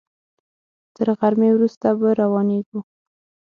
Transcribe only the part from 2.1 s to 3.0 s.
روانېږو.